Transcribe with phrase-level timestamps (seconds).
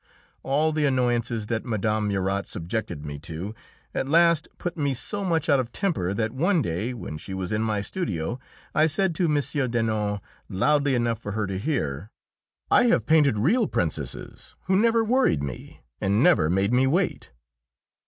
[0.41, 2.07] All the annoyances that Mme.
[2.07, 3.53] Murat subjected me to
[3.93, 7.51] at last put me so much out of temper that one day, when she was
[7.51, 8.39] in my studio,
[8.73, 9.69] I said to M.
[9.69, 10.19] Denon,
[10.49, 12.09] loudly enough for her to hear,
[12.71, 17.29] "I have painted real princesses who never worried me, and never made me wait."